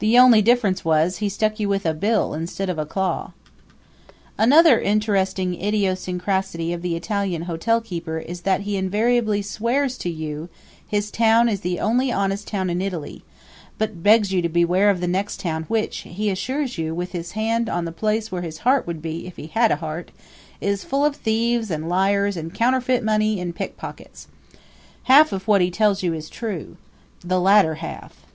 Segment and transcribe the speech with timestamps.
[0.00, 3.30] The only difference was, he stuck you with a bill instead of a claw.
[4.36, 10.48] Another interesting idiosyncrasy of the Italian hotelkeeper is that he invariably swears to you
[10.84, 13.22] his town is the only honest town in Italy,
[13.78, 17.30] but begs you to beware of the next town which, he assures you with his
[17.38, 20.10] hand on the place where his heart would be if he had a heart,
[20.60, 24.26] is full of thieves and liars and counterfeit money and pickpockets.
[25.04, 26.78] Half of what he tells you is true
[27.24, 28.26] the latter half.